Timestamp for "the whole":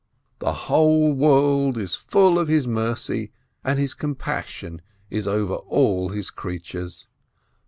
0.39-1.13